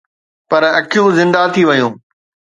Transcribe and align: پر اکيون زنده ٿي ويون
پر 0.49 0.63
اکيون 0.79 1.09
زنده 1.17 1.41
ٿي 1.53 1.63
ويون 1.67 1.93